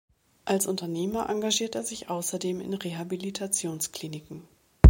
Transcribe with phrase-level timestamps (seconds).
[0.45, 4.47] Als Unternehmer engagiert er sich außerdem in Rehabilitationskliniken.